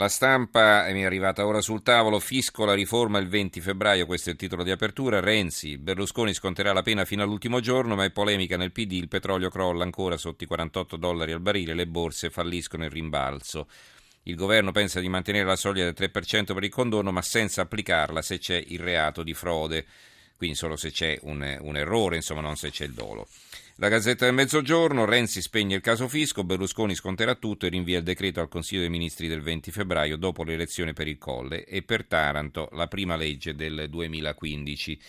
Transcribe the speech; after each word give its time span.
La 0.00 0.08
stampa 0.08 0.90
mi 0.92 1.02
è 1.02 1.04
arrivata 1.04 1.46
ora 1.46 1.60
sul 1.60 1.82
tavolo, 1.82 2.20
fisco 2.20 2.64
la 2.64 2.72
riforma 2.72 3.18
il 3.18 3.28
20 3.28 3.60
febbraio, 3.60 4.06
questo 4.06 4.30
è 4.30 4.32
il 4.32 4.38
titolo 4.38 4.62
di 4.62 4.70
apertura, 4.70 5.20
Renzi, 5.20 5.76
Berlusconi 5.76 6.32
sconterà 6.32 6.72
la 6.72 6.80
pena 6.80 7.04
fino 7.04 7.22
all'ultimo 7.22 7.60
giorno, 7.60 7.96
ma 7.96 8.04
è 8.04 8.10
polemica 8.10 8.56
nel 8.56 8.72
PD, 8.72 8.92
il 8.92 9.08
petrolio 9.08 9.50
crolla 9.50 9.84
ancora 9.84 10.16
sotto 10.16 10.42
i 10.42 10.46
48 10.46 10.96
dollari 10.96 11.32
al 11.32 11.42
barile, 11.42 11.74
le 11.74 11.86
borse 11.86 12.30
falliscono 12.30 12.86
il 12.86 12.90
rimbalzo. 12.90 13.68
Il 14.22 14.36
governo 14.36 14.72
pensa 14.72 15.00
di 15.00 15.08
mantenere 15.10 15.44
la 15.44 15.54
soglia 15.54 15.84
del 15.84 15.94
3% 15.94 16.54
per 16.54 16.64
il 16.64 16.70
condono, 16.70 17.12
ma 17.12 17.20
senza 17.20 17.60
applicarla 17.60 18.22
se 18.22 18.38
c'è 18.38 18.64
il 18.68 18.78
reato 18.78 19.22
di 19.22 19.34
frode, 19.34 19.84
quindi 20.40 20.56
solo 20.56 20.76
se 20.76 20.90
c'è 20.90 21.18
un, 21.24 21.58
un 21.60 21.76
errore, 21.76 22.16
insomma 22.16 22.40
non 22.40 22.56
se 22.56 22.70
c'è 22.70 22.86
il 22.86 22.94
dolo. 22.94 23.28
La 23.74 23.88
Gazzetta 23.88 24.24
del 24.24 24.32
Mezzogiorno, 24.32 25.04
Renzi 25.04 25.42
spegne 25.42 25.76
il 25.76 25.82
caso 25.82 26.08
fisco, 26.08 26.44
Berlusconi 26.44 26.94
sconterà 26.94 27.34
tutto 27.34 27.66
e 27.66 27.68
rinvia 27.68 27.98
il 27.98 28.04
decreto 28.04 28.40
al 28.40 28.48
Consiglio 28.48 28.80
dei 28.80 28.88
Ministri 28.88 29.28
del 29.28 29.42
20 29.42 29.70
febbraio 29.70 30.16
dopo 30.16 30.42
l'elezione 30.42 30.94
per 30.94 31.08
il 31.08 31.18
Colle 31.18 31.66
e 31.66 31.82
per 31.82 32.06
Taranto 32.06 32.70
la 32.72 32.86
prima 32.86 33.16
legge 33.16 33.54
del 33.54 33.90
2015. 33.90 35.00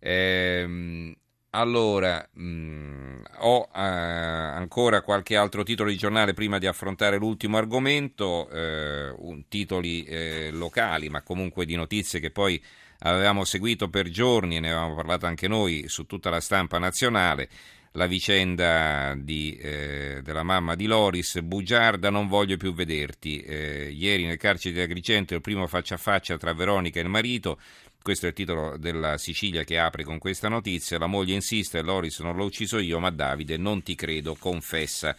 Ehm, 0.00 1.14
allora, 1.50 2.28
mh, 2.32 2.42
mm, 2.42 3.20
ho 3.38 3.68
eh, 3.72 3.78
ancora 3.80 5.02
qualche 5.02 5.36
altro 5.36 5.62
titolo 5.62 5.88
di 5.88 5.96
giornale 5.96 6.34
prima 6.34 6.58
di 6.58 6.66
affrontare 6.66 7.16
l'ultimo 7.16 7.58
argomento, 7.58 8.50
eh, 8.50 9.10
un, 9.18 9.46
titoli 9.46 10.02
eh, 10.02 10.50
locali 10.50 11.08
ma 11.10 11.22
comunque 11.22 11.64
di 11.64 11.76
notizie 11.76 12.18
che 12.18 12.32
poi 12.32 12.60
avevamo 13.00 13.44
seguito 13.44 13.88
per 13.88 14.08
giorni 14.08 14.56
e 14.56 14.60
ne 14.60 14.70
avevamo 14.70 14.94
parlato 14.94 15.26
anche 15.26 15.48
noi 15.48 15.84
su 15.88 16.04
tutta 16.06 16.30
la 16.30 16.40
stampa 16.40 16.78
nazionale 16.78 17.48
la 17.92 18.06
vicenda 18.06 19.14
di, 19.16 19.56
eh, 19.56 20.20
della 20.22 20.42
mamma 20.42 20.74
di 20.74 20.86
Loris, 20.86 21.40
bugiarda, 21.40 22.10
non 22.10 22.28
voglio 22.28 22.56
più 22.56 22.72
vederti. 22.72 23.40
Eh, 23.40 23.90
ieri 23.90 24.24
nel 24.24 24.36
carcere 24.36 24.74
di 24.74 24.80
Agrigento 24.80 25.34
il 25.34 25.40
primo 25.40 25.66
faccia 25.66 25.94
a 25.94 25.98
faccia 25.98 26.36
tra 26.36 26.52
Veronica 26.52 27.00
e 27.00 27.02
il 27.02 27.08
marito, 27.08 27.58
questo 28.00 28.26
è 28.26 28.28
il 28.28 28.34
titolo 28.34 28.76
della 28.76 29.18
Sicilia 29.18 29.64
che 29.64 29.78
apre 29.78 30.04
con 30.04 30.18
questa 30.18 30.48
notizia, 30.48 30.98
la 30.98 31.06
moglie 31.06 31.34
insiste, 31.34 31.82
Loris 31.82 32.20
non 32.20 32.36
l'ho 32.36 32.44
ucciso 32.44 32.78
io, 32.78 33.00
ma 33.00 33.10
Davide 33.10 33.56
non 33.56 33.82
ti 33.82 33.94
credo, 33.94 34.36
confessa. 34.38 35.16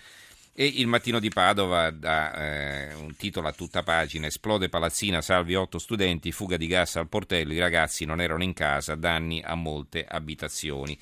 E 0.62 0.66
il 0.66 0.88
mattino 0.88 1.22
di 1.22 1.30
Padova 1.30 1.90
dà 1.90 2.34
eh, 2.34 2.94
un 2.96 3.16
titolo 3.16 3.48
a 3.48 3.54
tutta 3.54 3.82
pagina, 3.82 4.28
esplode 4.28 4.68
palazzina, 4.68 5.22
salvi 5.22 5.56
otto 5.56 5.80
studenti, 5.80 6.34
fuga 6.34 6.58
di 6.58 6.68
gas 6.68 6.98
al 6.98 7.08
portello, 7.08 7.54
i 7.54 7.60
ragazzi 7.60 8.04
non 8.04 8.20
erano 8.20 8.44
in 8.44 8.52
casa, 8.52 8.96
danni 8.96 9.42
a 9.42 9.56
molte 9.56 10.04
abitazioni. 10.06 11.00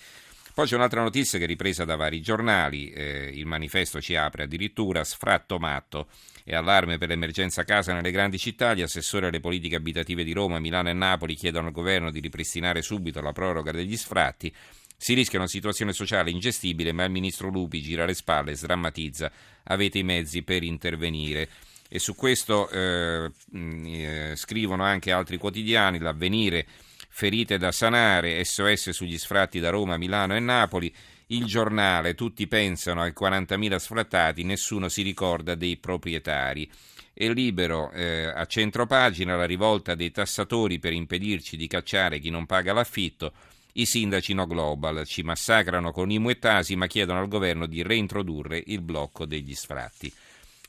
Poi 0.53 0.67
c'è 0.67 0.75
un'altra 0.75 1.01
notizia 1.01 1.39
che 1.39 1.45
è 1.45 1.47
ripresa 1.47 1.85
da 1.85 1.95
vari 1.95 2.21
giornali, 2.21 2.91
eh, 2.91 3.31
il 3.33 3.47
manifesto 3.47 3.99
ci 3.99 4.15
apre 4.15 4.43
addirittura, 4.43 5.03
sfratto 5.03 5.57
matto 5.57 6.09
e 6.43 6.53
allarme 6.53 6.99
per 6.99 7.09
l'emergenza 7.09 7.63
casa 7.63 7.93
nelle 7.93 8.11
grandi 8.11 8.37
città, 8.37 8.75
gli 8.75 8.83
assessori 8.83 9.25
alle 9.25 9.39
politiche 9.39 9.77
abitative 9.77 10.23
di 10.23 10.33
Roma, 10.33 10.59
Milano 10.59 10.89
e 10.89 10.93
Napoli 10.93 11.33
chiedono 11.33 11.69
al 11.69 11.73
governo 11.73 12.11
di 12.11 12.19
ripristinare 12.19 12.83
subito 12.83 13.21
la 13.21 13.31
proroga 13.31 13.71
degli 13.71 13.97
sfratti. 13.97 14.53
Si 14.99 15.13
rischia 15.13 15.37
una 15.37 15.47
situazione 15.47 15.93
sociale 15.93 16.31
ingestibile, 16.31 16.91
ma 16.91 17.03
il 17.03 17.11
ministro 17.11 17.49
Lupi 17.49 17.81
gira 17.81 18.05
le 18.05 18.15
spalle, 18.15 18.55
sdrammatizza, 18.55 19.31
avete 19.65 19.99
i 19.99 20.03
mezzi 20.03 20.41
per 20.41 20.63
intervenire. 20.63 21.49
E 21.87 21.99
su 21.99 22.15
questo 22.15 22.67
eh, 22.69 23.31
eh, 23.53 24.33
scrivono 24.35 24.83
anche 24.83 25.11
altri 25.11 25.37
quotidiani, 25.37 25.99
l'avvenire 25.99 26.65
ferite 27.09 27.57
da 27.57 27.71
sanare, 27.71 28.43
SOS 28.43 28.89
sugli 28.89 29.17
sfratti 29.17 29.59
da 29.59 29.69
Roma, 29.69 29.97
Milano 29.97 30.35
e 30.35 30.39
Napoli. 30.39 30.93
Il 31.27 31.45
giornale, 31.45 32.15
tutti 32.15 32.47
pensano 32.47 33.01
ai 33.01 33.13
40.000 33.17 33.75
sfrattati, 33.75 34.43
nessuno 34.43 34.89
si 34.89 35.03
ricorda 35.03 35.55
dei 35.55 35.77
proprietari. 35.77 36.69
E 37.13 37.31
libero 37.33 37.91
eh, 37.91 38.25
a 38.25 38.45
centropagina 38.45 39.35
la 39.35 39.45
rivolta 39.45 39.93
dei 39.93 40.11
tassatori 40.11 40.79
per 40.79 40.93
impedirci 40.93 41.55
di 41.55 41.67
cacciare 41.67 42.19
chi 42.19 42.29
non 42.29 42.45
paga 42.45 42.73
l'affitto. 42.73 43.33
I 43.79 43.85
sindaci 43.85 44.33
no 44.33 44.47
global 44.47 45.05
ci 45.05 45.21
massacrano 45.21 45.91
con 45.91 46.09
i 46.09 46.17
muettasi 46.17 46.75
ma 46.75 46.87
chiedono 46.87 47.19
al 47.19 47.27
governo 47.27 47.67
di 47.67 47.83
reintrodurre 47.83 48.63
il 48.65 48.81
blocco 48.81 49.27
degli 49.27 49.53
sfratti. 49.53 50.11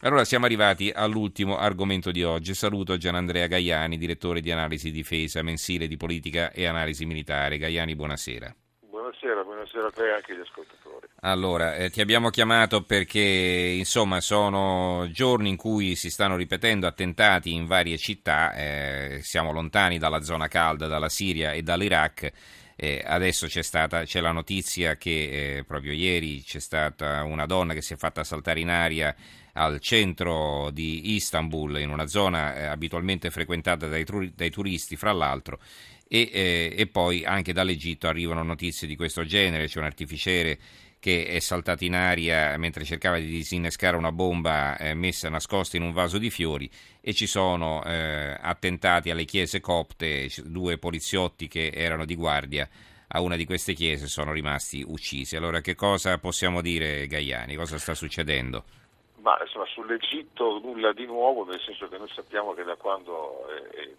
Allora 0.01 0.27
siamo 0.27 0.45
arrivati 0.45 0.93
all'ultimo 0.95 1.57
argomento 1.57 2.11
di 2.11 2.23
oggi. 2.23 2.53
Saluto 2.53 2.99
Gianandrea 2.99 3.47
Gaiani, 3.47 3.97
direttore 3.97 4.43
di 4.43 4.51
analisi 4.51 4.91
difesa, 4.91 5.41
mensile 5.41 5.89
di 5.89 5.97
politica 5.97 6.53
e 6.53 6.67
analisi 6.67 7.07
militare. 7.07 7.57
Gaiani, 7.57 7.97
buonasera. 7.97 8.55
Buonasera, 8.81 9.43
buonasera 9.43 9.87
a 9.87 9.91
te 9.91 10.07
e 10.07 10.13
anche 10.13 10.33
agli 10.33 10.41
ascoltatori. 10.41 11.09
Allora, 11.21 11.77
eh, 11.77 11.89
ti 11.89 12.03
abbiamo 12.03 12.29
chiamato 12.29 12.83
perché 12.83 13.75
insomma 13.79 14.21
sono 14.21 15.09
giorni 15.11 15.49
in 15.49 15.57
cui 15.57 15.97
si 15.97 16.11
stanno 16.11 16.37
ripetendo 16.37 16.87
attentati 16.87 17.55
in 17.55 17.65
varie 17.65 17.97
città, 17.97 18.53
eh, 18.53 19.21
siamo 19.23 19.51
lontani 19.51 19.97
dalla 19.97 20.21
zona 20.21 20.47
calda, 20.47 20.87
dalla 20.89 21.09
Siria 21.09 21.53
e 21.53 21.63
dall'Iraq. 21.63 22.33
Eh, 22.81 23.03
adesso 23.05 23.49
c'è, 23.49 23.63
stata, 23.63 24.05
c'è 24.05 24.21
la 24.21 24.31
notizia 24.31 24.97
che 24.97 25.57
eh, 25.57 25.65
proprio 25.65 25.91
ieri 25.91 26.45
c'è 26.45 26.61
stata 26.61 27.25
una 27.25 27.45
donna 27.45 27.75
che 27.75 27.83
si 27.83 27.95
è 27.95 27.97
fatta 27.97 28.23
saltare 28.23 28.61
in 28.61 28.69
aria 28.69 29.13
al 29.55 29.81
centro 29.81 30.71
di 30.71 31.15
Istanbul, 31.15 31.81
in 31.81 31.91
una 31.91 32.07
zona 32.07 32.55
eh, 32.55 32.65
abitualmente 32.67 33.31
frequentata 33.31 33.89
dai, 33.89 34.05
tru- 34.05 34.33
dai, 34.33 34.51
turisti, 34.51 34.95
fra 34.95 35.11
l'altro, 35.11 35.59
e, 36.07 36.31
eh, 36.33 36.75
e, 36.77 36.87
poi 36.87 37.25
anche 37.25 37.53
dall'Egitto 37.53 38.07
arrivano 38.07 38.45
notizie 38.45 38.87
di 38.87 38.95
questo 38.95 39.25
genere, 39.25 39.67
c'è 39.67 39.81
un 39.81 39.85
artificiere 39.85 40.57
che 41.01 41.27
è 41.27 41.39
saltato 41.39 41.85
in 41.85 41.95
aria 41.95 42.57
mentre 42.57 42.85
cercava 42.85 43.19
di 43.19 43.27
disinnescare 43.27 43.97
una 43.97 44.13
bomba 44.13 44.77
eh, 44.77 44.95
messa 44.95 45.29
nascosta 45.29 45.77
in 45.77 45.83
un 45.83 45.93
vaso 45.93 46.19
di 46.19 46.31
fiori 46.31 46.69
e 47.01 47.13
ci 47.13 47.27
sono 47.27 47.83
eh, 47.85 48.37
attentati 48.41 49.11
alle 49.11 49.25
chiese 49.25 49.61
copte, 49.61 50.29
due 50.45 50.79
poliziotti 50.79 51.49
che 51.49 51.71
erano 51.73 52.05
di 52.05 52.15
guardia 52.15 52.69
a 53.09 53.21
una 53.21 53.37
di 53.37 53.47
queste 53.47 53.73
chiese 53.73 54.07
sono 54.07 54.33
rimasti 54.33 54.85
uccisi. 54.87 55.37
Allora 55.37 55.61
che 55.61 55.75
cosa 55.75 56.19
possiamo 56.19 56.61
dire 56.61 57.07
Gaiani? 57.07 57.55
Cosa 57.55 57.79
sta 57.79 57.95
succedendo? 57.95 58.65
Ma 59.21 59.37
insomma, 59.43 59.67
sull'Egitto 59.67 60.61
nulla 60.63 60.93
di 60.93 61.07
nuovo, 61.07 61.45
nel 61.45 61.61
senso 61.61 61.89
che 61.89 61.99
noi 61.99 62.09
sappiamo 62.15 62.53
che 62.53 62.65
da 62.65 62.77
quando 62.77 63.47
eh, 63.51 63.97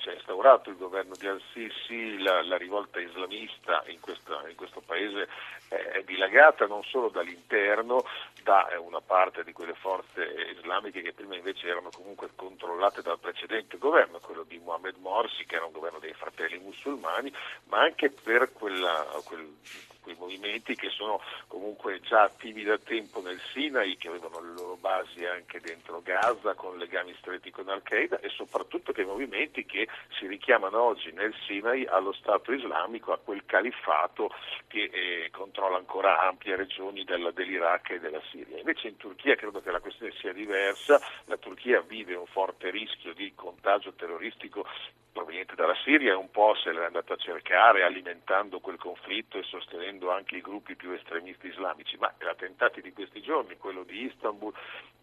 si 0.00 0.08
è 0.08 0.14
instaurato 0.14 0.70
il 0.70 0.76
governo 0.76 1.14
di 1.16 1.26
Al-Sisi 1.26 2.18
la, 2.18 2.42
la 2.42 2.56
rivolta 2.56 3.00
islamista 3.00 3.82
in, 3.86 4.00
questa, 4.00 4.42
in 4.48 4.56
questo 4.56 4.80
paese 4.80 5.28
è 5.68 6.02
dilagata 6.04 6.66
non 6.66 6.82
solo 6.82 7.08
dall'interno, 7.08 8.04
da 8.42 8.68
eh, 8.68 8.76
una 8.76 9.00
parte 9.00 9.44
di 9.44 9.52
quelle 9.52 9.74
forze 9.74 10.22
islamiche 10.56 11.02
che 11.02 11.12
prima 11.12 11.36
invece 11.36 11.68
erano 11.68 11.90
comunque 11.90 12.30
controllate 12.34 13.02
dal 13.02 13.18
precedente 13.18 13.78
governo, 13.78 14.18
quello 14.18 14.42
di 14.42 14.58
Mohamed 14.58 14.96
Morsi, 14.98 15.46
che 15.46 15.56
era 15.56 15.64
un 15.64 15.72
governo 15.72 15.98
dei 15.98 16.12
fratelli 16.12 16.58
musulmani, 16.58 17.32
ma 17.64 17.80
anche 17.80 18.10
per 18.10 18.52
quella, 18.52 19.06
quel, 19.24 19.56
quei 20.02 20.16
movimenti 20.18 20.74
che 20.74 20.90
sono 20.90 21.20
comunque 21.46 22.00
già 22.00 22.22
attivi 22.22 22.64
da 22.64 22.78
tempo 22.78 23.22
nel 23.22 23.40
Sinai, 23.52 23.96
che 23.96 24.08
avevano 24.08 24.40
le 24.40 24.52
loro 24.52 24.71
basi 24.82 25.24
anche 25.24 25.60
dentro 25.60 26.02
Gaza 26.02 26.54
con 26.54 26.76
legami 26.76 27.14
stretti 27.20 27.52
con 27.52 27.68
Al-Qaeda 27.68 28.18
e 28.18 28.28
soprattutto 28.30 28.92
quei 28.92 29.06
movimenti 29.06 29.64
che 29.64 29.86
si 30.18 30.26
richiamano 30.26 30.82
oggi 30.82 31.12
nel 31.12 31.32
Sinai 31.46 31.86
allo 31.86 32.12
Stato 32.12 32.52
islamico, 32.52 33.12
a 33.12 33.18
quel 33.18 33.44
califfato 33.46 34.34
che 34.66 34.90
eh, 34.92 35.30
controlla 35.30 35.76
ancora 35.76 36.20
ampie 36.22 36.56
regioni 36.56 37.04
del, 37.04 37.30
dell'Iraq 37.32 37.90
e 37.90 38.00
della 38.00 38.20
Siria. 38.30 38.58
Invece 38.58 38.88
in 38.88 38.96
Turchia 38.96 39.36
credo 39.36 39.62
che 39.62 39.70
la 39.70 39.80
questione 39.80 40.12
sia 40.18 40.32
diversa, 40.32 41.00
la 41.26 41.36
Turchia 41.36 41.80
vive 41.80 42.14
un 42.16 42.26
forte 42.26 42.70
rischio 42.70 43.14
di 43.14 43.32
contagio 43.36 43.92
terroristico 43.92 44.66
proveniente 45.12 45.54
dalla 45.54 45.76
Siria, 45.84 46.16
un 46.16 46.30
po' 46.30 46.54
se 46.54 46.72
l'è 46.72 46.84
andata 46.84 47.14
a 47.14 47.16
cercare 47.16 47.84
alimentando 47.84 48.60
quel 48.60 48.78
conflitto 48.78 49.38
e 49.38 49.42
sostenendo 49.42 50.10
anche 50.10 50.36
i 50.36 50.40
gruppi 50.40 50.74
più 50.74 50.90
estremisti 50.92 51.48
islamici, 51.48 51.96
ma 51.98 52.12
gli 52.18 52.26
attentati 52.26 52.80
di 52.80 52.92
questi 52.92 53.20
giorni, 53.20 53.56
quello 53.58 53.84
di 53.84 54.06
Istanbul, 54.06 54.52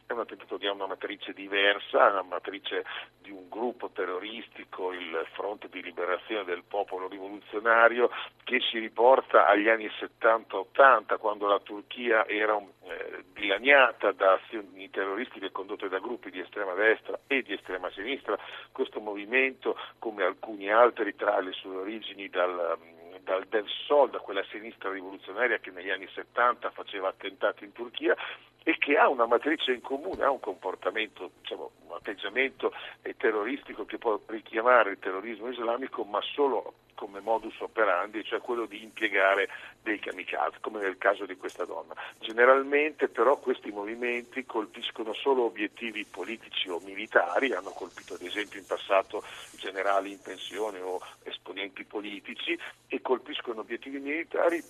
è 0.09 0.13
un 0.13 0.21
attentato 0.21 0.57
che 0.57 0.67
ha 0.67 0.71
una 0.71 0.87
matrice 0.87 1.33
diversa, 1.33 2.09
una 2.09 2.23
matrice 2.23 2.83
di 3.21 3.29
un 3.29 3.47
gruppo 3.47 3.91
terroristico, 3.91 4.91
il 4.91 5.27
Fronte 5.33 5.69
di 5.69 5.83
Liberazione 5.83 6.43
del 6.45 6.63
Popolo 6.67 7.07
Rivoluzionario, 7.07 8.09
che 8.43 8.59
si 8.59 8.79
riporta 8.79 9.47
agli 9.47 9.69
anni 9.69 9.85
70-80, 9.85 11.19
quando 11.19 11.45
la 11.45 11.59
Turchia 11.59 12.25
era 12.25 12.57
eh, 12.57 13.23
dilaniata 13.33 14.11
da 14.13 14.33
azioni 14.33 14.89
terroristiche 14.89 15.51
condotte 15.51 15.89
da 15.89 15.99
gruppi 15.99 16.31
di 16.31 16.39
estrema 16.39 16.73
destra 16.73 17.19
e 17.27 17.43
di 17.43 17.53
estrema 17.53 17.91
sinistra. 17.91 18.35
Questo 18.71 18.99
movimento, 18.99 19.77
come 19.99 20.23
alcuni 20.23 20.71
altri, 20.71 21.15
trae 21.15 21.43
le 21.43 21.51
sue 21.51 21.75
origini 21.75 22.29
dal 22.29 22.97
dal, 23.29 23.45
del 23.45 23.67
Sol, 23.85 24.09
da 24.09 24.17
quella 24.17 24.43
sinistra 24.49 24.91
rivoluzionaria 24.91 25.59
che 25.59 25.69
negli 25.69 25.91
anni 25.91 26.07
70 26.11 26.71
faceva 26.71 27.09
attentati 27.09 27.63
in 27.63 27.71
Turchia 27.71 28.15
e 28.63 28.77
che 28.77 28.97
ha 28.97 29.07
una 29.07 29.27
matrice 29.27 29.71
in 29.71 29.81
comune, 29.81 30.23
ha 30.23 30.31
un 30.31 30.39
comportamento, 30.39 31.31
diciamo, 31.39 31.71
un 31.85 31.95
atteggiamento 31.95 32.73
terroristico 33.17 33.85
che 33.85 33.97
può 33.97 34.19
richiamare 34.25 34.91
il 34.91 34.99
terrorismo 34.99 35.49
islamico, 35.49 36.03
ma 36.03 36.19
solo 36.21 36.73
come 36.99 37.21
modus 37.21 37.57
operandi, 37.61 38.25
cioè 38.25 38.41
quello 38.41 38.65
di 38.65 38.83
impiegare 38.83 39.47
dei 39.81 39.99
kamikaze, 39.99 40.57
come 40.59 40.81
nel 40.81 40.97
caso 40.97 41.25
di 41.25 41.37
questa 41.37 41.63
donna. 41.63 41.95
Generalmente 42.19 43.07
però 43.07 43.37
questi 43.37 43.71
movimenti 43.71 44.45
colpiscono 44.45 45.13
solo 45.13 45.43
obiettivi 45.43 46.03
politici 46.03 46.67
o 46.67 46.81
militari, 46.83 47.53
hanno 47.53 47.69
colpito 47.69 48.15
ad 48.15 48.21
esempio 48.21 48.59
in 48.59 48.65
passato 48.65 49.23
generali 49.51 50.11
in 50.11 50.21
pensione 50.21 50.81
o 50.81 50.99
esponenti 51.23 51.85
politici 51.85 52.59
e 52.87 53.01
colpiscono 53.01 53.61
obiettivi 53.61 53.99
militari 53.99 54.61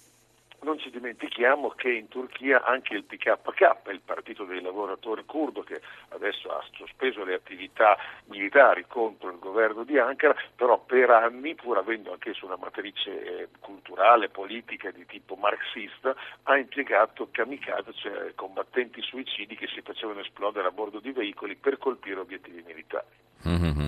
non 0.62 0.80
ci 0.80 0.90
dimentichiamo 0.90 1.70
che 1.70 1.92
in 1.92 2.08
Turchia 2.08 2.64
anche 2.64 2.94
il 2.94 3.04
PKK, 3.04 3.90
il 3.92 4.02
partito 4.04 4.44
dei 4.44 4.62
lavoratori 4.62 5.24
curdo 5.26 5.62
che 5.62 5.82
adesso 6.10 6.50
ha 6.50 6.64
sospeso 6.74 7.24
le 7.24 7.34
attività 7.34 7.98
militari 8.26 8.86
contro 8.88 9.30
il 9.30 9.40
governo 9.40 9.84
di 9.84 9.98
Ankara, 9.98 10.36
però 10.56 10.80
per 10.80 11.10
anni, 11.10 11.56
pur 11.56 11.78
avendo 11.78 12.12
anche 12.12 12.34
su 12.34 12.46
una 12.46 12.58
matrice 12.58 13.42
eh, 13.42 13.48
culturale, 13.60 14.30
politica 14.30 14.92
di 14.92 15.06
tipo 15.06 15.36
marxista, 15.36 16.16
ha 16.44 16.58
impiegato 16.58 17.30
kamikaze, 17.32 17.94
cioè 17.94 18.36
combattenti 18.36 19.02
suicidi 19.02 19.56
che 19.56 19.68
si 19.68 19.82
facevano 19.82 20.20
esplodere 20.20 20.68
a 20.68 20.72
bordo 20.72 21.00
di 21.00 21.12
veicoli 21.12 21.56
per 21.56 21.78
colpire 21.78 22.20
obiettivi 22.20 22.64
militari. 22.66 23.08
Mm-hmm. 23.48 23.88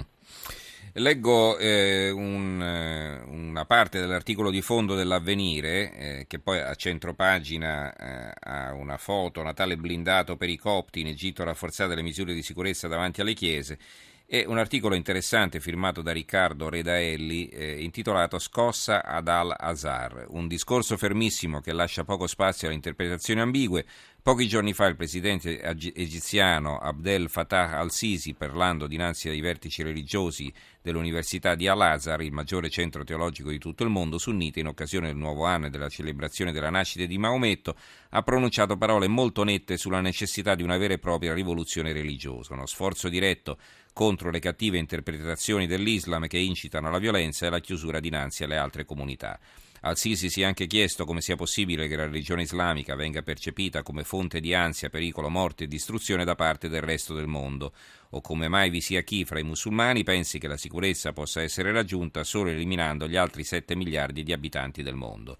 Leggo 0.95 1.57
eh, 1.57 2.09
un, 2.09 2.61
eh, 2.61 3.23
una 3.29 3.63
parte 3.63 4.01
dell'articolo 4.01 4.49
di 4.49 4.61
fondo 4.61 4.93
dell'Avvenire, 4.93 5.93
eh, 5.93 6.25
che 6.27 6.39
poi 6.39 6.59
a 6.59 6.75
centro 6.75 7.13
pagina 7.13 7.95
eh, 7.95 8.33
ha 8.37 8.73
una 8.73 8.97
foto, 8.97 9.41
Natale 9.41 9.77
blindato 9.77 10.35
per 10.35 10.49
i 10.49 10.57
copti, 10.57 10.99
in 10.99 11.07
Egitto 11.07 11.45
rafforzate 11.45 11.95
le 11.95 12.01
misure 12.01 12.33
di 12.33 12.43
sicurezza 12.43 12.89
davanti 12.89 13.21
alle 13.21 13.33
chiese, 13.33 13.77
e 14.25 14.45
un 14.47 14.57
articolo 14.57 14.95
interessante 14.95 15.61
firmato 15.61 16.01
da 16.01 16.11
Riccardo 16.11 16.69
Redaelli 16.69 17.47
eh, 17.47 17.81
intitolato 17.81 18.37
Scossa 18.39 19.03
ad 19.03 19.29
al-Azhar, 19.29 20.27
un 20.29 20.47
discorso 20.47 20.97
fermissimo 20.97 21.61
che 21.61 21.73
lascia 21.73 22.03
poco 22.03 22.27
spazio 22.27 22.67
alle 22.67 22.75
interpretazioni 22.75 23.39
ambigue. 23.39 23.85
Pochi 24.23 24.47
giorni 24.47 24.73
fa 24.73 24.85
il 24.85 24.95
presidente 24.95 25.59
egiziano 25.63 26.77
Abdel 26.77 27.27
Fattah 27.27 27.79
al-Sisi, 27.79 28.35
parlando 28.35 28.85
dinanzi 28.85 29.29
ai 29.29 29.41
vertici 29.41 29.81
religiosi 29.81 30.53
dell'Università 30.79 31.55
di 31.55 31.67
Al-Azhar, 31.67 32.21
il 32.21 32.31
maggiore 32.31 32.69
centro 32.69 33.03
teologico 33.03 33.49
di 33.49 33.57
tutto 33.57 33.83
il 33.83 33.89
mondo 33.89 34.19
sunnita, 34.19 34.59
in 34.59 34.67
occasione 34.67 35.07
del 35.07 35.15
nuovo 35.15 35.45
anno 35.45 35.65
e 35.65 35.69
della 35.71 35.89
celebrazione 35.89 36.51
della 36.51 36.69
nascita 36.69 37.05
di 37.05 37.17
Maometto, 37.17 37.75
ha 38.09 38.21
pronunciato 38.21 38.77
parole 38.77 39.07
molto 39.07 39.43
nette 39.43 39.75
sulla 39.75 40.01
necessità 40.01 40.53
di 40.53 40.61
una 40.61 40.77
vera 40.77 40.93
e 40.93 40.99
propria 40.99 41.33
rivoluzione 41.33 41.91
religiosa, 41.91 42.53
uno 42.53 42.67
sforzo 42.67 43.09
diretto 43.09 43.57
contro 43.93 44.29
le 44.31 44.39
cattive 44.39 44.77
interpretazioni 44.77 45.67
dell'Islam 45.67 46.27
che 46.27 46.37
incitano 46.37 46.87
alla 46.87 46.99
violenza 46.99 47.45
e 47.45 47.47
alla 47.49 47.59
chiusura 47.59 47.99
dinanzi 47.99 48.43
alle 48.43 48.57
altre 48.57 48.85
comunità. 48.85 49.39
Al-Sisi 49.83 50.29
si 50.29 50.41
è 50.41 50.45
anche 50.45 50.67
chiesto 50.67 51.05
come 51.05 51.21
sia 51.21 51.35
possibile 51.35 51.87
che 51.87 51.95
la 51.95 52.03
religione 52.03 52.43
islamica 52.43 52.93
venga 52.93 53.23
percepita 53.23 53.81
come 53.81 54.03
fonte 54.03 54.39
di 54.39 54.53
ansia, 54.53 54.89
pericolo, 54.89 55.27
morte 55.27 55.63
e 55.63 55.67
distruzione 55.67 56.23
da 56.23 56.35
parte 56.35 56.69
del 56.69 56.81
resto 56.81 57.15
del 57.15 57.25
mondo, 57.25 57.73
o 58.11 58.21
come 58.21 58.47
mai 58.47 58.69
vi 58.69 58.79
sia 58.79 59.01
chi 59.01 59.25
fra 59.25 59.39
i 59.39 59.43
musulmani 59.43 60.03
pensi 60.03 60.37
che 60.37 60.47
la 60.47 60.57
sicurezza 60.57 61.13
possa 61.13 61.41
essere 61.41 61.71
raggiunta 61.71 62.23
solo 62.23 62.51
eliminando 62.51 63.07
gli 63.07 63.15
altri 63.15 63.43
7 63.43 63.75
miliardi 63.75 64.21
di 64.21 64.33
abitanti 64.33 64.83
del 64.83 64.95
mondo 64.95 65.37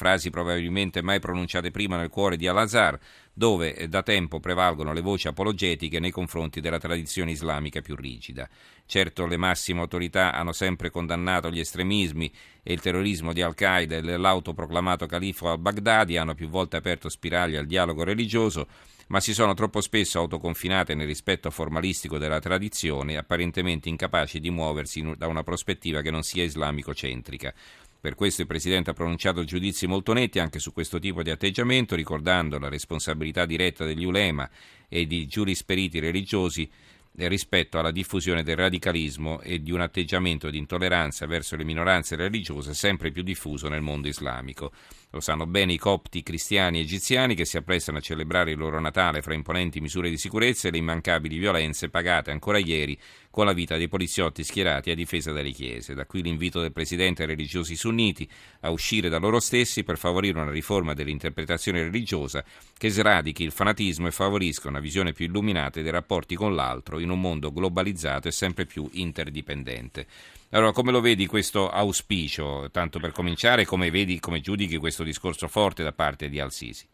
frasi 0.00 0.30
probabilmente 0.30 1.02
mai 1.02 1.20
pronunciate 1.20 1.70
prima 1.70 1.98
nel 1.98 2.08
cuore 2.08 2.38
di 2.38 2.48
Al-Azhar, 2.48 2.98
dove 3.34 3.74
eh, 3.74 3.86
da 3.86 4.02
tempo 4.02 4.40
prevalgono 4.40 4.94
le 4.94 5.02
voci 5.02 5.28
apologetiche 5.28 6.00
nei 6.00 6.10
confronti 6.10 6.62
della 6.62 6.78
tradizione 6.78 7.32
islamica 7.32 7.82
più 7.82 7.96
rigida. 7.96 8.48
Certo, 8.86 9.26
le 9.26 9.36
massime 9.36 9.80
autorità 9.80 10.32
hanno 10.32 10.52
sempre 10.52 10.88
condannato 10.88 11.50
gli 11.50 11.60
estremismi 11.60 12.32
e 12.62 12.72
il 12.72 12.80
terrorismo 12.80 13.34
di 13.34 13.42
Al-Qaeda 13.42 13.96
e 13.96 14.00
l'autoproclamato 14.00 15.04
califo 15.04 15.50
al-Baghdadi 15.50 16.16
hanno 16.16 16.34
più 16.34 16.48
volte 16.48 16.78
aperto 16.78 17.10
spiragli 17.10 17.56
al 17.56 17.66
dialogo 17.66 18.02
religioso, 18.02 18.68
ma 19.08 19.20
si 19.20 19.34
sono 19.34 19.52
troppo 19.52 19.82
spesso 19.82 20.18
autoconfinate 20.18 20.94
nel 20.94 21.06
rispetto 21.06 21.50
formalistico 21.50 22.16
della 22.16 22.38
tradizione, 22.38 23.18
apparentemente 23.18 23.90
incapaci 23.90 24.40
di 24.40 24.48
muoversi 24.48 25.12
da 25.18 25.26
una 25.26 25.42
prospettiva 25.42 26.00
che 26.00 26.10
non 26.10 26.22
sia 26.22 26.44
islamico-centrica. 26.44 27.52
Per 28.00 28.14
questo 28.14 28.40
il 28.40 28.46
Presidente 28.46 28.90
ha 28.90 28.94
pronunciato 28.94 29.44
giudizi 29.44 29.86
molto 29.86 30.14
netti 30.14 30.38
anche 30.38 30.58
su 30.58 30.72
questo 30.72 30.98
tipo 30.98 31.22
di 31.22 31.28
atteggiamento, 31.28 31.94
ricordando 31.94 32.58
la 32.58 32.70
responsabilità 32.70 33.44
diretta 33.44 33.84
degli 33.84 34.04
ulema 34.04 34.48
e 34.88 35.06
di 35.06 35.26
giurisperiti 35.26 35.98
religiosi 35.98 36.68
rispetto 37.12 37.78
alla 37.78 37.90
diffusione 37.90 38.42
del 38.42 38.56
radicalismo 38.56 39.40
e 39.40 39.60
di 39.60 39.72
un 39.72 39.80
atteggiamento 39.80 40.48
di 40.48 40.58
intolleranza 40.58 41.26
verso 41.26 41.56
le 41.56 41.64
minoranze 41.64 42.16
religiose 42.16 42.72
sempre 42.72 43.10
più 43.10 43.22
diffuso 43.22 43.68
nel 43.68 43.82
mondo 43.82 44.08
islamico. 44.08 44.72
Lo 45.10 45.20
sanno 45.20 45.46
bene 45.46 45.72
i 45.72 45.78
copti 45.78 46.22
cristiani 46.22 46.80
egiziani 46.80 47.34
che 47.34 47.44
si 47.44 47.56
apprestano 47.56 47.98
a 47.98 48.00
celebrare 48.00 48.52
il 48.52 48.58
loro 48.58 48.80
Natale 48.80 49.22
fra 49.22 49.34
imponenti 49.34 49.80
misure 49.80 50.08
di 50.08 50.16
sicurezza 50.16 50.68
e 50.68 50.70
le 50.70 50.78
immancabili 50.78 51.36
violenze 51.36 51.90
pagate 51.90 52.30
ancora 52.30 52.58
ieri 52.58 52.98
con 53.30 53.44
la 53.44 53.52
vita 53.52 53.76
dei 53.76 53.88
poliziotti 53.88 54.42
schierati 54.42 54.90
a 54.90 54.94
difesa 54.94 55.30
delle 55.32 55.52
chiese. 55.52 55.94
Da 55.94 56.04
qui 56.04 56.22
l'invito 56.22 56.60
del 56.60 56.72
Presidente 56.72 57.22
ai 57.22 57.28
religiosi 57.28 57.76
sunniti 57.76 58.28
a 58.60 58.70
uscire 58.70 59.08
da 59.08 59.18
loro 59.18 59.38
stessi 59.38 59.84
per 59.84 59.98
favorire 59.98 60.40
una 60.40 60.50
riforma 60.50 60.94
dell'interpretazione 60.94 61.82
religiosa 61.82 62.44
che 62.76 62.90
sradichi 62.90 63.44
il 63.44 63.52
fanatismo 63.52 64.08
e 64.08 64.12
favorisca 64.12 64.68
una 64.68 64.80
visione 64.80 65.12
più 65.12 65.26
illuminata 65.26 65.80
dei 65.80 65.90
rapporti 65.90 66.34
con 66.34 66.54
l'altro 66.54 66.98
in 66.98 67.10
un 67.10 67.20
mondo 67.20 67.52
globalizzato 67.52 68.26
e 68.26 68.32
sempre 68.32 68.66
più 68.66 68.88
interdipendente. 68.92 70.06
Allora, 70.50 70.72
come 70.72 70.90
lo 70.90 71.00
vedi 71.00 71.26
questo 71.26 71.68
auspicio, 71.68 72.68
tanto 72.72 72.98
per 72.98 73.12
cominciare, 73.12 73.64
come 73.64 73.90
vedi, 73.90 74.18
come 74.18 74.40
giudichi 74.40 74.78
questo 74.78 75.04
discorso 75.04 75.46
forte 75.46 75.84
da 75.84 75.92
parte 75.92 76.28
di 76.28 76.40
Al-Sisi? 76.40 76.89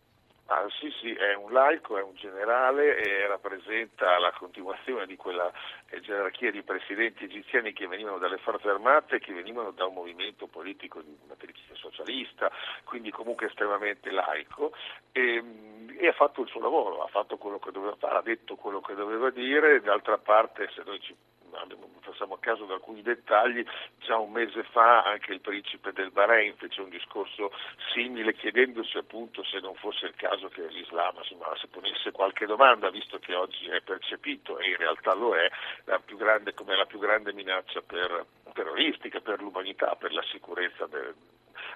Al-Sisi 0.47 1.13
è 1.13 1.35
un 1.35 1.53
laico, 1.53 1.99
è 1.99 2.03
un 2.03 2.15
generale 2.15 2.97
e 2.99 3.27
rappresenta 3.27 4.19
la 4.19 4.33
continuazione 4.33 5.07
di 5.07 5.17
quella 5.17 5.51
eh, 5.89 6.01
gerarchia 6.01 6.53
di 6.53 6.63
presidenti 6.63 7.25
egiziani 7.25 7.73
che 7.73 7.89
venivano 7.89 8.19
dalle 8.19 8.39
forze 8.39 8.69
armate 8.69 9.17
e 9.17 9.19
che 9.19 9.33
venivano 9.33 9.73
da 9.73 9.87
un 9.87 9.95
movimento 9.95 10.47
politico 10.47 11.03
di 11.03 11.17
matrice 11.27 11.75
socialista, 11.75 12.51
quindi 12.85 13.11
comunque 13.11 13.47
estremamente 13.47 14.11
laico. 14.11 14.73
E, 15.11 15.43
e 15.99 16.07
ha 16.07 16.13
fatto 16.13 16.43
il 16.43 16.49
suo 16.49 16.61
lavoro, 16.61 17.03
ha 17.03 17.09
fatto 17.09 17.37
quello 17.39 17.59
che 17.59 17.73
doveva 17.73 17.97
fare, 17.97 18.19
ha 18.19 18.23
detto 18.23 18.55
quello 18.55 18.81
che 18.81 18.95
doveva 18.95 19.31
dire, 19.31 19.81
d'altra 19.81 20.19
parte 20.19 20.71
se 20.75 20.83
noi 20.85 21.01
ci 21.01 21.15
facciamo 22.01 22.35
a 22.35 22.39
caso 22.39 22.65
di 22.65 22.73
alcuni 22.73 23.03
dettagli, 23.03 23.65
già 23.99 24.17
un 24.17 24.33
mese 24.33 24.63
fa 24.65 25.03
anche 25.03 25.33
il 25.33 25.41
principe 25.41 25.93
del 25.93 26.11
Bahrain 26.11 26.55
fece 26.57 26.81
un 26.81 26.89
discorso 26.89 27.53
simile 27.93 28.35
chiedendosi 28.35 28.97
appunto 28.97 29.45
se 29.45 29.61
non 29.61 29.75
fosse 29.75 30.07
il 30.07 30.15
caso 30.17 30.49
che 30.49 30.67
l'Islam 30.69 31.17
insomma, 31.19 31.55
si 31.57 31.67
ponesse 31.67 32.13
qualche 32.13 32.47
domanda, 32.47 32.91
visto 32.91 33.19
che 33.19 33.35
oggi 33.35 33.67
è 33.67 33.81
percepito 33.83 34.59
e 34.59 34.71
in 34.71 34.77
realtà 34.77 35.15
lo 35.15 35.37
è 35.37 35.49
la 35.85 36.01
grande, 36.07 36.55
come 36.55 36.77
la 36.77 36.87
più 36.87 36.99
grande 36.99 37.33
minaccia 37.33 37.83
per, 37.83 38.25
terroristica 38.53 39.21
per 39.21 39.41
l'umanità, 39.41 39.95
per 39.97 40.13
la 40.13 40.23
sicurezza 40.31 40.87
del, 40.87 41.15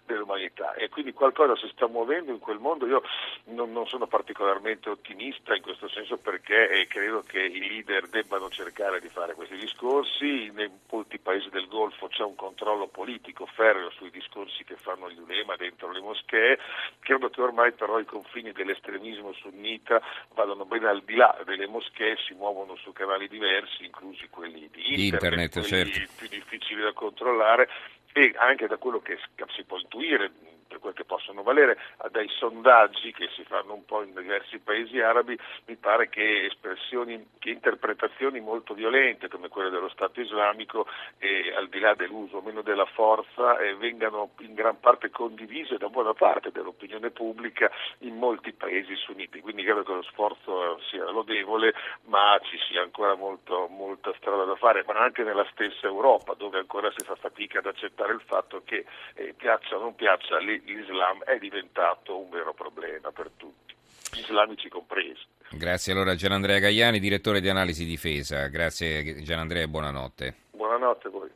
dell'umanità 0.04 0.74
e 0.74 0.88
quindi 0.88 1.12
qualcosa 1.12 1.56
si 1.56 1.68
sta 1.72 1.86
muovendo 1.86 2.30
in 2.30 2.38
quel 2.38 2.58
mondo. 2.58 2.86
Io 2.86 3.02
non, 3.46 3.72
non 3.72 3.86
sono 3.86 4.06
particolarmente 4.06 4.88
ottimista 4.88 5.54
in 5.54 5.62
questo 5.62 5.88
senso 5.88 6.16
perché 6.16 6.86
credo 6.88 7.22
che 7.26 7.40
i 7.40 7.60
leader 7.60 8.08
debbano 8.08 8.48
cercare 8.50 9.00
di 9.00 9.08
fare 9.08 9.34
questi 9.34 9.56
discorsi. 9.56 10.44
In 10.44 10.70
molti 10.90 11.18
paesi 11.18 11.48
del 11.50 11.68
Golfo 11.68 12.08
c'è 12.08 12.22
un 12.22 12.34
controllo 12.34 12.86
politico 12.86 13.46
ferreo 13.46 13.90
sui 13.90 14.10
discorsi 14.10 14.64
che 14.64 14.76
fanno 14.76 15.10
gli 15.10 15.18
ulema 15.18 15.56
dentro 15.56 15.90
le 15.90 16.00
moschee. 16.00 16.58
Credo 16.98 17.30
che 17.30 17.40
ormai 17.40 17.72
però 17.72 17.98
i 17.98 18.04
confini 18.04 18.52
dell'estremismo 18.52 19.32
sunnita 19.32 20.00
vadano 20.34 20.64
ben 20.64 20.84
al 20.84 21.02
di 21.02 21.14
là 21.14 21.36
delle 21.44 21.66
moschee, 21.66 22.16
si 22.26 22.34
muovono 22.34 22.76
su 22.76 22.92
canali 22.92 23.28
diversi, 23.28 23.84
inclusi 23.84 24.28
quelli 24.28 24.68
di 24.70 25.04
internet, 25.04 25.54
internet 25.54 25.68
quelli 25.68 25.92
certo. 25.92 26.12
più 26.16 26.28
difficili 26.28 26.82
da 26.82 26.92
controllare 26.92 27.68
e 28.12 28.34
anche 28.36 28.66
da 28.66 28.76
quello 28.76 29.00
che 29.00 29.18
si 29.54 29.64
può 29.64 29.78
intuire 29.78 30.30
per 30.66 30.78
quel 30.78 30.94
che 30.94 31.04
possono 31.04 31.42
valere, 31.42 31.78
dai 32.10 32.28
sondaggi 32.28 33.12
che 33.12 33.28
si 33.34 33.44
fanno 33.44 33.74
un 33.74 33.84
po' 33.84 34.02
in 34.02 34.14
diversi 34.14 34.58
paesi 34.58 35.00
arabi, 35.00 35.38
mi 35.66 35.76
pare 35.76 36.08
che 36.08 36.46
espressioni, 36.46 37.28
che 37.38 37.50
interpretazioni 37.50 38.40
molto 38.40 38.74
violente 38.74 39.28
come 39.28 39.48
quelle 39.48 39.70
dello 39.70 39.88
Stato 39.88 40.20
islamico, 40.20 40.86
eh, 41.18 41.54
al 41.54 41.68
di 41.68 41.78
là 41.78 41.94
dell'uso 41.94 42.38
o 42.38 42.42
meno 42.42 42.62
della 42.62 42.86
forza, 42.86 43.58
eh, 43.58 43.74
vengano 43.76 44.30
in 44.40 44.54
gran 44.54 44.78
parte 44.80 45.10
condivise 45.10 45.76
da 45.76 45.88
buona 45.88 46.14
parte 46.14 46.50
dell'opinione 46.50 47.10
pubblica 47.10 47.70
in 47.98 48.16
molti 48.16 48.52
paesi 48.52 48.94
sunniti. 48.96 49.40
Quindi 49.40 49.62
credo 49.62 49.82
che 49.82 49.92
lo 49.92 50.02
sforzo 50.02 50.80
sia 50.90 51.08
lodevole, 51.10 51.74
ma 52.06 52.38
ci 52.42 52.58
sia 52.68 52.82
ancora 52.82 53.14
molto, 53.14 53.68
molta 53.68 54.12
strada 54.18 54.44
da 54.44 54.56
fare, 54.56 54.84
ma 54.86 54.94
anche 54.94 55.22
nella 55.22 55.46
stessa 55.52 55.86
Europa, 55.86 56.34
dove 56.34 56.58
ancora 56.58 56.90
si 56.96 57.04
fa 57.04 57.14
fatica 57.14 57.58
ad 57.58 57.66
accettare 57.66 58.12
il 58.12 58.22
fatto 58.24 58.62
che 58.64 58.84
eh, 59.14 59.34
piaccia 59.36 59.76
o 59.76 59.80
non 59.80 59.94
piaccia 59.94 60.38
l'Islam 60.38 61.22
è 61.24 61.38
diventato 61.38 61.99
un 62.08 62.30
vero 62.30 62.54
problema 62.54 63.10
per 63.12 63.30
tutti, 63.36 63.74
islamici 64.16 64.68
compresi. 64.68 65.26
Grazie 65.50 65.92
allora 65.92 66.12
a 66.12 66.14
Gianandrea 66.14 66.58
Gaiani, 66.58 67.00
direttore 67.00 67.40
di 67.40 67.48
analisi 67.48 67.84
difesa. 67.84 68.46
Grazie 68.46 69.22
Gianandrea 69.22 69.62
e 69.62 69.68
buonanotte. 69.68 70.34
Buonanotte 70.52 71.08
a 71.08 71.10
voi. 71.10 71.30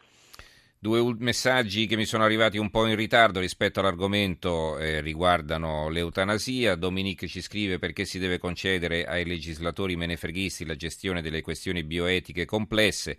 Due 0.85 1.15
messaggi 1.19 1.87
che 1.87 1.97
mi 1.97 2.05
sono 2.05 2.25
arrivati 2.25 2.59
un 2.59 2.69
po' 2.69 2.87
in 2.87 2.95
ritardo 2.95 3.41
rispetto 3.41 3.81
all'argomento 3.81 4.77
eh, 4.77 5.01
riguardano 5.01 5.89
l'eutanasia. 5.89 6.75
Dominique 6.75 7.27
ci 7.27 7.41
scrive 7.41 7.79
perché 7.79 8.05
si 8.05 8.19
deve 8.19 8.37
concedere 8.37 9.07
ai 9.07 9.25
legislatori 9.25 9.97
menefreghisti 9.97 10.67
la 10.67 10.77
gestione 10.77 11.23
delle 11.23 11.41
questioni 11.41 11.85
bioetiche 11.85 12.45
complesse. 12.45 13.17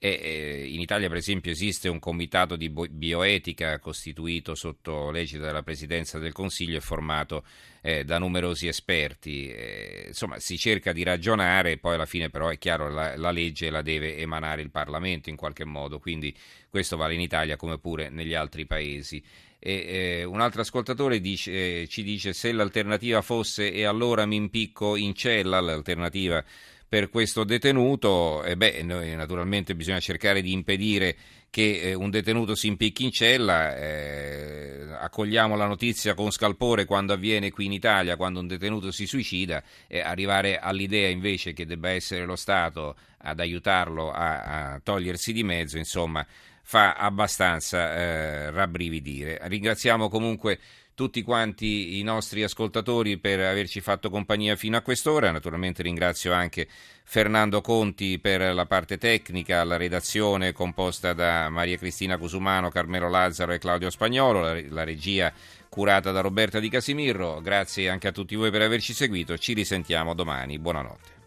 E, 0.00 0.68
in 0.70 0.80
Italia, 0.80 1.08
per 1.08 1.16
esempio, 1.16 1.50
esiste 1.50 1.88
un 1.88 1.98
comitato 1.98 2.54
di 2.54 2.70
bioetica 2.70 3.80
costituito 3.80 4.54
sotto 4.54 5.10
l'egida 5.10 5.46
della 5.46 5.64
Presidenza 5.64 6.20
del 6.20 6.32
Consiglio 6.32 6.76
e 6.76 6.80
formato 6.80 7.44
eh, 7.82 8.04
da 8.04 8.18
numerosi 8.18 8.68
esperti. 8.68 9.50
Eh, 9.50 10.04
insomma, 10.08 10.38
si 10.38 10.56
cerca 10.56 10.92
di 10.92 11.02
ragionare, 11.02 11.78
poi 11.78 11.94
alla 11.94 12.06
fine, 12.06 12.30
però, 12.30 12.48
è 12.48 12.58
chiaro 12.58 12.88
la, 12.88 13.16
la 13.16 13.32
legge 13.32 13.70
la 13.70 13.82
deve 13.82 14.16
emanare 14.16 14.62
il 14.62 14.70
Parlamento 14.70 15.30
in 15.30 15.36
qualche 15.36 15.64
modo, 15.64 15.98
quindi 15.98 16.32
questo 16.68 16.96
vale 16.96 17.14
in 17.14 17.20
Italia 17.20 17.56
come 17.56 17.78
pure 17.78 18.08
negli 18.08 18.34
altri 18.34 18.66
paesi. 18.66 19.20
E, 19.58 20.20
eh, 20.20 20.24
un 20.24 20.40
altro 20.40 20.60
ascoltatore 20.60 21.20
dice, 21.20 21.80
eh, 21.80 21.88
ci 21.88 22.04
dice 22.04 22.32
se 22.32 22.52
l'alternativa 22.52 23.20
fosse 23.22 23.72
e 23.72 23.84
allora 23.84 24.24
mi 24.24 24.36
impicco 24.36 24.94
in 24.94 25.14
cella, 25.14 25.58
l'alternativa 25.58 26.44
per 26.88 27.10
questo 27.10 27.44
detenuto, 27.44 28.42
e 28.42 28.56
beh, 28.56 28.82
noi, 28.82 29.14
naturalmente 29.14 29.74
bisogna 29.74 30.00
cercare 30.00 30.40
di 30.40 30.52
impedire 30.52 31.16
che 31.50 31.80
eh, 31.80 31.94
un 31.94 32.10
detenuto 32.10 32.54
si 32.54 32.66
impicchi 32.66 33.04
in 33.04 33.10
cella, 33.10 33.76
eh, 33.76 34.86
accogliamo 34.98 35.54
la 35.54 35.66
notizia 35.66 36.14
con 36.14 36.30
scalpore 36.30 36.86
quando 36.86 37.12
avviene 37.12 37.50
qui 37.50 37.66
in 37.66 37.72
Italia, 37.72 38.16
quando 38.16 38.40
un 38.40 38.46
detenuto 38.46 38.90
si 38.90 39.06
suicida, 39.06 39.62
arrivare 40.02 40.58
all'idea 40.58 41.08
invece 41.08 41.52
che 41.52 41.66
debba 41.66 41.90
essere 41.90 42.24
lo 42.24 42.36
Stato 42.36 42.96
ad 43.18 43.40
aiutarlo 43.40 44.10
a, 44.10 44.72
a 44.72 44.80
togliersi 44.82 45.32
di 45.32 45.42
mezzo, 45.42 45.76
insomma, 45.76 46.26
fa 46.62 46.94
abbastanza 46.94 47.94
eh, 47.94 48.50
rabbrividire. 48.50 49.38
Ringraziamo 49.42 50.08
comunque 50.08 50.58
tutti 50.98 51.22
quanti 51.22 52.00
i 52.00 52.02
nostri 52.02 52.42
ascoltatori 52.42 53.18
per 53.18 53.38
averci 53.38 53.80
fatto 53.80 54.10
compagnia 54.10 54.56
fino 54.56 54.76
a 54.76 54.80
quest'ora. 54.80 55.30
Naturalmente 55.30 55.80
ringrazio 55.84 56.32
anche 56.32 56.66
Fernando 57.04 57.60
Conti 57.60 58.18
per 58.18 58.52
la 58.52 58.66
parte 58.66 58.98
tecnica, 58.98 59.62
la 59.62 59.76
redazione 59.76 60.50
composta 60.50 61.12
da 61.12 61.48
Maria 61.50 61.78
Cristina 61.78 62.18
Cusumano, 62.18 62.68
Carmelo 62.68 63.08
Lazzaro 63.08 63.52
e 63.52 63.58
Claudio 63.58 63.90
Spagnolo, 63.90 64.60
la, 64.70 64.82
regia 64.82 65.32
curata 65.68 66.10
da 66.10 66.20
Roberta 66.20 66.58
Di 66.58 66.68
Casimirro. 66.68 67.40
Grazie 67.40 67.90
anche 67.90 68.08
a 68.08 68.12
tutti 68.12 68.34
voi 68.34 68.50
per 68.50 68.62
averci 68.62 68.92
seguito. 68.92 69.38
Ci 69.38 69.52
risentiamo 69.52 70.14
domani. 70.14 70.58
Buonanotte. 70.58 71.16